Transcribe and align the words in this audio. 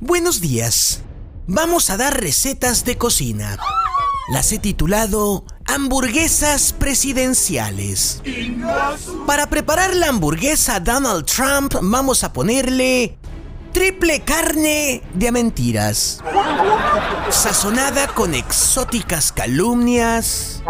Buenos 0.00 0.40
días. 0.40 1.02
Vamos 1.48 1.90
a 1.90 1.96
dar 1.96 2.20
recetas 2.20 2.84
de 2.84 2.96
cocina. 2.96 3.58
Las 4.32 4.52
he 4.52 4.60
titulado 4.60 5.44
Hamburguesas 5.66 6.72
Presidenciales. 6.72 8.22
Para 9.26 9.50
preparar 9.50 9.96
la 9.96 10.10
hamburguesa 10.10 10.78
Donald 10.78 11.26
Trump 11.26 11.74
vamos 11.82 12.22
a 12.22 12.32
ponerle 12.32 13.18
triple 13.72 14.20
carne 14.20 15.02
de 15.14 15.32
mentiras, 15.32 16.22
sazonada 17.30 18.06
con 18.06 18.34
exóticas 18.34 19.32
calumnias, 19.32 20.62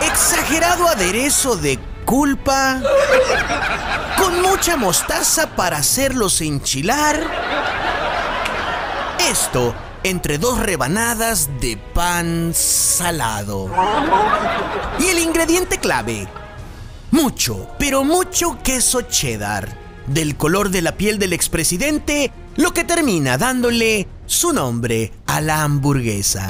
exagerado 0.00 0.88
aderezo 0.88 1.56
de 1.56 1.78
culpa, 2.06 2.80
con 4.16 4.40
mucha 4.40 4.78
mostaza 4.78 5.54
para 5.54 5.76
hacerlos 5.76 6.40
enchilar. 6.40 7.47
Esto 9.30 9.74
entre 10.04 10.38
dos 10.38 10.58
rebanadas 10.58 11.50
de 11.60 11.76
pan 11.76 12.52
salado. 12.54 13.70
Y 14.98 15.08
el 15.08 15.18
ingrediente 15.18 15.76
clave, 15.76 16.26
mucho, 17.10 17.68
pero 17.78 18.04
mucho 18.04 18.58
queso 18.62 19.02
cheddar, 19.02 19.76
del 20.06 20.38
color 20.38 20.70
de 20.70 20.80
la 20.80 20.96
piel 20.96 21.18
del 21.18 21.34
expresidente, 21.34 22.32
lo 22.56 22.72
que 22.72 22.84
termina 22.84 23.36
dándole 23.36 24.08
su 24.24 24.54
nombre 24.54 25.12
a 25.26 25.42
la 25.42 25.62
hamburguesa. 25.62 26.48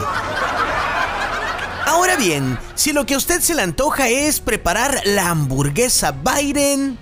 Ahora 1.85 2.15
bien, 2.15 2.61
si 2.77 2.93
lo 2.93 3.07
que 3.07 3.15
a 3.15 3.19
usted 3.19 3.41
se 3.41 3.57
le 3.57 3.63
antoja 3.63 4.09
es 4.09 4.39
preparar 4.39 5.01
la 5.05 5.31
hamburguesa 5.31 6.13
Biden, 6.13 6.97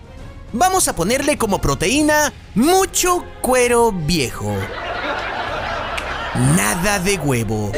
vamos 0.54 0.88
a 0.88 0.96
ponerle 0.96 1.36
como 1.36 1.60
proteína 1.60 2.32
mucho 2.54 3.22
cuero 3.42 3.92
viejo. 3.92 4.56
Nada 6.38 6.98
de 6.98 7.16
huevo. 7.16 7.72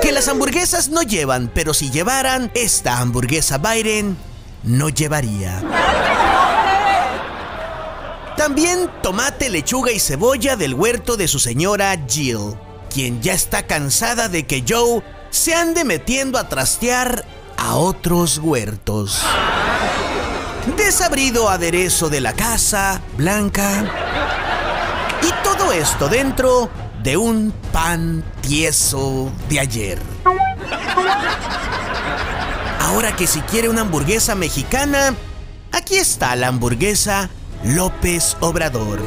Que 0.00 0.10
las 0.12 0.28
hamburguesas 0.28 0.88
no 0.88 1.02
llevan, 1.02 1.50
pero 1.52 1.74
si 1.74 1.90
llevaran, 1.90 2.50
esta 2.54 2.98
hamburguesa 2.98 3.58
Biden 3.58 4.16
no 4.62 4.88
llevaría. 4.88 5.62
También 8.36 8.90
tomate, 9.02 9.50
lechuga 9.50 9.92
y 9.92 10.00
cebolla 10.00 10.56
del 10.56 10.74
huerto 10.74 11.16
de 11.16 11.28
su 11.28 11.38
señora 11.38 11.94
Jill, 12.08 12.56
quien 12.92 13.22
ya 13.22 13.34
está 13.34 13.66
cansada 13.66 14.28
de 14.28 14.46
que 14.46 14.64
Joe 14.66 15.02
se 15.30 15.54
ande 15.54 15.84
metiendo 15.84 16.38
a 16.38 16.48
trastear 16.48 17.24
a 17.56 17.76
otros 17.76 18.38
huertos. 18.38 19.22
Desabrido 20.76 21.50
aderezo 21.50 22.08
de 22.08 22.20
la 22.20 22.32
casa, 22.32 23.02
blanca. 23.16 23.84
Y 25.22 25.44
todo 25.44 25.72
esto 25.72 26.08
dentro 26.08 26.70
de 27.04 27.18
un 27.18 27.52
pan 27.70 28.24
tieso 28.40 29.30
de 29.50 29.60
ayer. 29.60 29.98
Ahora 32.80 33.14
que 33.14 33.26
si 33.26 33.40
quiere 33.42 33.68
una 33.68 33.82
hamburguesa 33.82 34.34
mexicana, 34.34 35.14
aquí 35.70 35.96
está 35.96 36.34
la 36.34 36.48
hamburguesa 36.48 37.28
López 37.62 38.38
Obrador. 38.40 39.02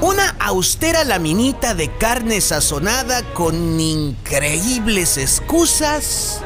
Una 0.00 0.34
austera 0.40 1.04
laminita 1.04 1.74
de 1.74 1.94
carne 1.98 2.40
sazonada 2.40 3.22
con 3.34 3.78
increíbles 3.78 5.18
excusas. 5.18 6.40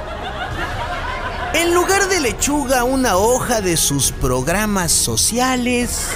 En 1.55 1.73
lugar 1.75 2.09
de 2.09 2.19
lechuga, 2.21 2.83
una 2.83 3.17
hoja 3.17 3.61
de 3.61 3.77
sus 3.77 4.11
programas 4.11 4.91
sociales. 4.91 6.09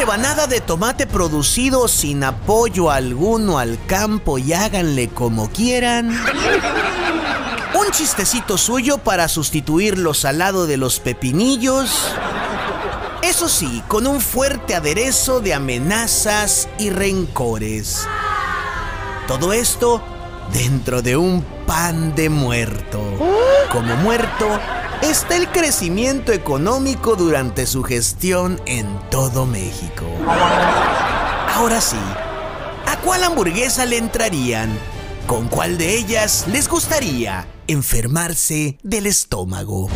Rebanada 0.00 0.46
de 0.46 0.62
tomate 0.62 1.06
producido 1.06 1.86
sin 1.86 2.24
apoyo 2.24 2.90
alguno 2.90 3.58
al 3.58 3.78
campo 3.84 4.38
y 4.38 4.54
háganle 4.54 5.10
como 5.10 5.50
quieran. 5.50 6.08
Un 7.78 7.90
chistecito 7.90 8.56
suyo 8.56 8.96
para 8.96 9.28
sustituir 9.28 9.98
lo 9.98 10.14
salado 10.14 10.66
de 10.66 10.78
los 10.78 11.00
pepinillos. 11.00 12.14
Eso 13.20 13.46
sí, 13.46 13.82
con 13.88 14.06
un 14.06 14.22
fuerte 14.22 14.74
aderezo 14.74 15.40
de 15.40 15.52
amenazas 15.52 16.70
y 16.78 16.88
rencores. 16.88 18.08
Todo 19.28 19.52
esto 19.52 20.02
dentro 20.50 21.02
de 21.02 21.18
un 21.18 21.44
pan 21.66 22.14
de 22.14 22.30
muerto. 22.30 23.02
Como 23.70 23.96
muerto 23.96 24.48
está 25.02 25.36
el 25.36 25.48
crecimiento 25.48 26.32
económico 26.32 27.16
durante 27.16 27.66
su 27.66 27.82
gestión 27.82 28.60
en 28.66 28.86
todo 29.10 29.46
México. 29.46 30.04
Ahora 31.54 31.80
sí, 31.80 31.96
¿a 32.86 32.96
cuál 33.02 33.24
hamburguesa 33.24 33.86
le 33.86 33.98
entrarían? 33.98 34.70
¿Con 35.26 35.48
cuál 35.48 35.78
de 35.78 35.96
ellas 35.96 36.46
les 36.48 36.68
gustaría 36.68 37.46
enfermarse 37.66 38.78
del 38.82 39.06
estómago? 39.06 39.88